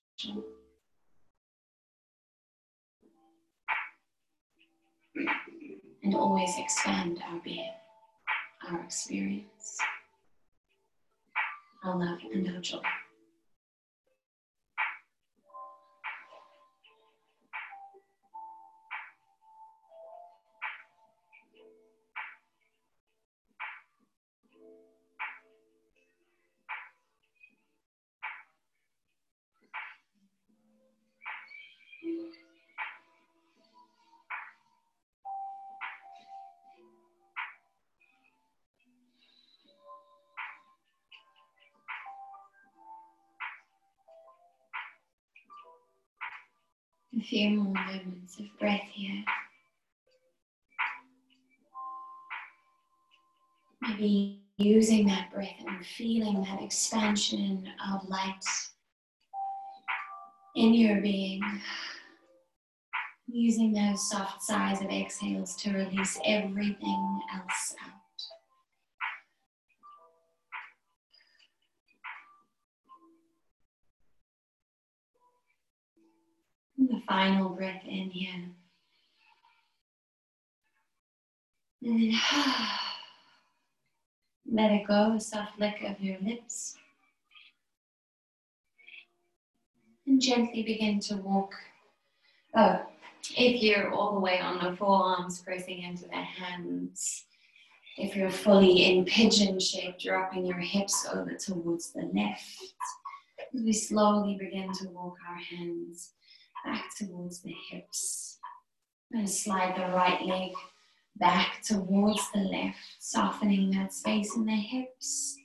[6.04, 7.70] And always expand our being,
[8.68, 9.78] our experience,
[11.84, 12.80] our love, and our joy.
[47.18, 49.24] A few more moments of breath here.
[53.82, 58.46] Maybe using that breath and feeling that expansion of light
[60.56, 61.42] in your being.
[63.28, 68.01] Using those soft sighs of exhales to release everything else out.
[76.88, 78.50] The final breath in here.
[81.84, 82.20] And then
[84.52, 86.76] let it go, a soft lick of your lips.
[90.08, 91.54] And gently begin to walk.
[92.56, 92.82] Oh,
[93.38, 97.26] if you're all the way on the forearms, pressing into the hands.
[97.98, 102.64] If you're fully in pigeon shape, dropping your hips over towards the left.
[103.54, 106.14] We slowly begin to walk our hands
[106.66, 108.40] back towards the hips.
[109.12, 110.52] And slide the right leg
[111.18, 115.38] back towards the left, softening that space in the hips.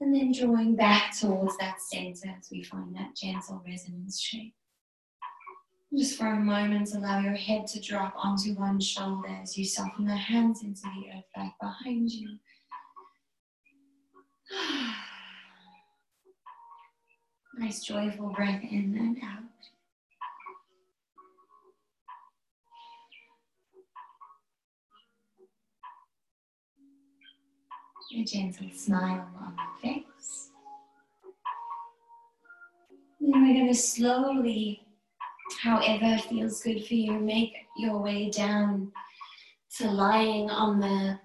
[0.00, 4.54] And then drawing back towards that center as we find that gentle resonance shape.
[5.96, 10.04] Just for a moment, allow your head to drop onto one shoulder as you soften
[10.04, 12.36] the hands into the earth back behind you.
[17.60, 19.47] Nice joyful breath in and out.
[28.10, 30.50] A gentle smile on the face.
[33.20, 34.82] Then we're going to slowly,
[35.62, 38.92] however feels good for you, make your way down
[39.76, 41.20] to lying on the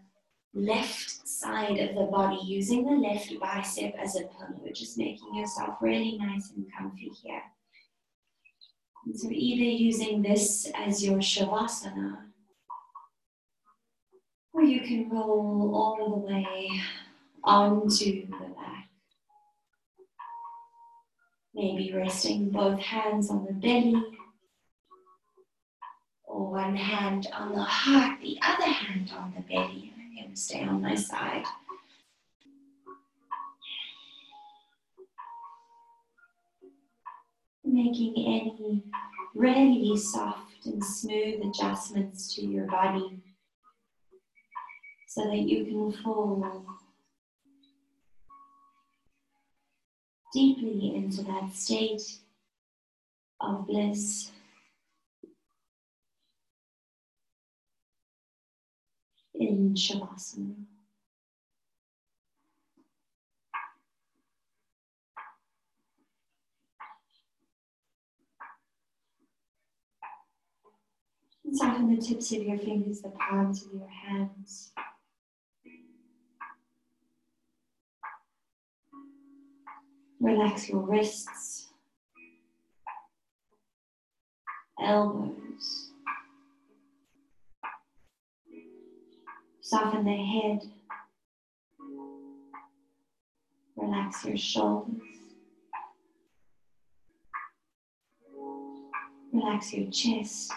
[0.54, 5.78] left side of the body, using the left bicep as a pillow, just making yourself
[5.82, 7.42] really nice and comfy here.
[9.06, 12.33] And so either using this as your Shavasana,
[14.54, 16.70] or you can roll all the way
[17.44, 18.88] onto the back.
[21.56, 24.04] Maybe resting both hands on the belly,
[26.24, 30.82] or one hand on the heart, the other hand on the belly and stay on
[30.82, 31.46] my side.
[37.64, 38.84] Making any
[39.36, 43.20] really soft and smooth adjustments to your body
[45.14, 46.66] so that you can fall
[50.34, 52.02] deeply into that state
[53.40, 54.32] of bliss.
[59.36, 60.56] in Shavasana.
[71.52, 74.72] Soften the tips of your fingers, the palms of your hands.
[80.24, 81.68] Relax your wrists,
[84.82, 85.92] elbows.
[89.60, 90.62] Soften the head.
[93.76, 95.02] Relax your shoulders.
[99.34, 100.54] Relax your chest.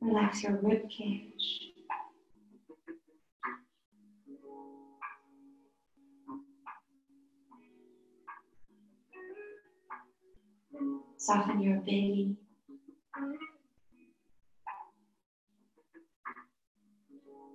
[0.00, 1.63] Relax your rib cage.
[11.24, 12.36] Soften your belly.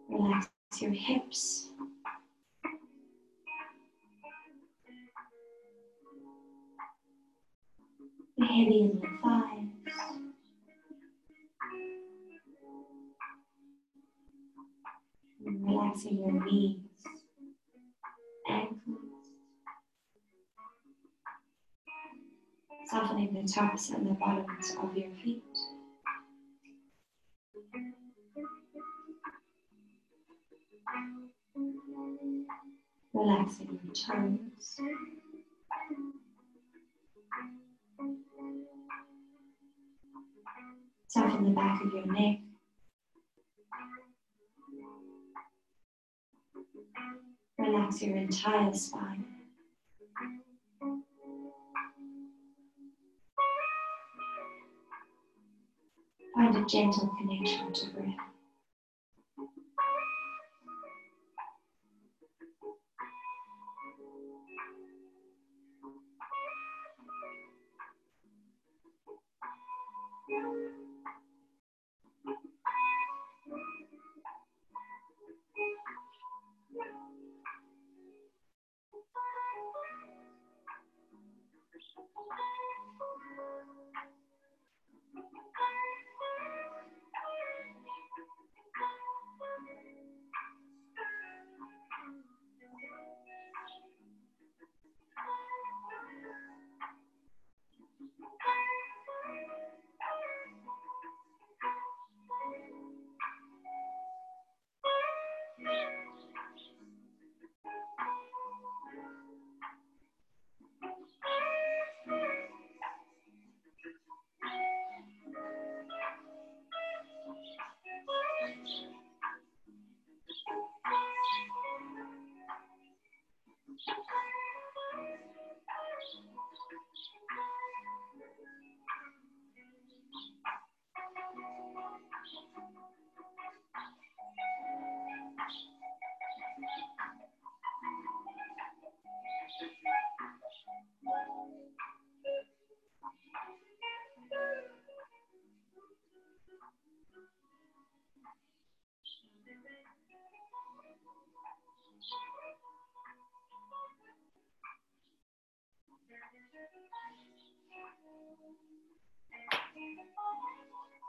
[0.09, 0.47] Relax
[0.81, 1.69] your hips.
[8.39, 9.67] The heavy in the thighs.
[15.45, 16.79] Relaxing your knees,
[18.49, 18.88] ankles.
[22.89, 25.43] Softening the tops and the bottoms of your feet.
[33.13, 34.75] Relaxing your toes.
[41.09, 42.39] Soften the back of your neck.
[47.59, 49.38] Relax your entire spine.
[56.35, 58.15] Find a gentle connection to breath.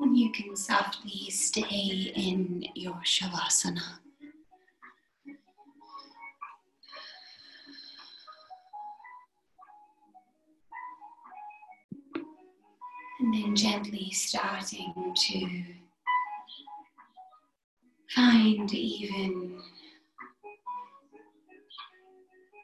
[0.02, 3.98] And you can softly stay in your Shavasana.
[13.20, 15.64] And then gently starting to
[18.14, 19.60] find even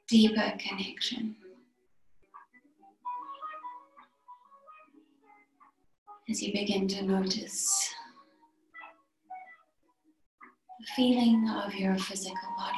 [0.08, 1.36] deeper connection.
[6.28, 7.94] As you begin to notice
[10.80, 12.76] the feeling of your physical body.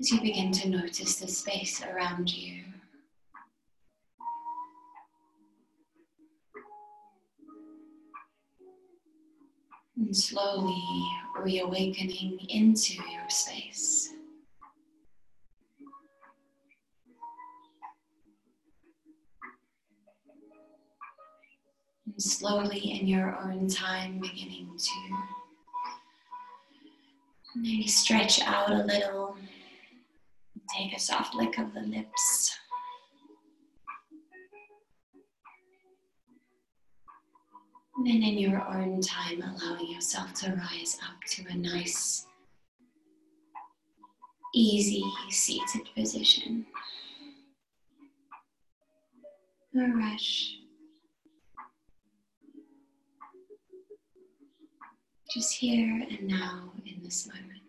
[0.00, 2.64] As you begin to notice the space around you.
[9.96, 10.82] And slowly
[11.40, 13.65] reawakening into your space.
[22.18, 24.90] Slowly, in your own time, beginning to
[27.54, 29.36] maybe stretch out a little.
[30.74, 32.56] Take a soft lick of the lips.
[38.04, 42.26] Then in your own time, allowing yourself to rise up to a nice,
[44.54, 46.64] easy seated position.
[49.74, 50.56] No rush.
[55.36, 57.60] Just here and now in this moment.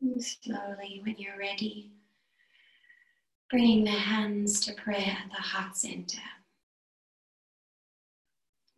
[0.00, 1.90] And slowly, when you're ready,
[3.50, 6.20] bringing the hands to prayer at the heart center.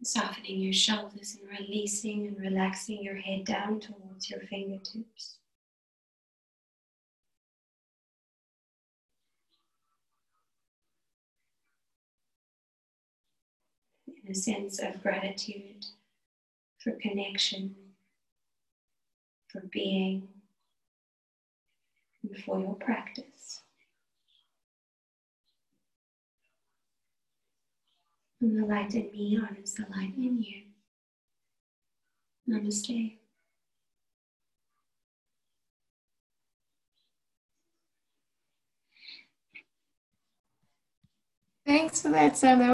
[0.03, 5.37] Softening your shoulders and releasing and relaxing your head down towards your fingertips.
[14.25, 15.85] In a sense of gratitude
[16.79, 17.75] for connection,
[19.49, 20.29] for being,
[22.23, 23.61] and for your practice.
[28.41, 30.63] And the light in me honors the light in you.
[32.49, 33.19] Namaste.
[41.67, 42.61] Thanks for that, Sam.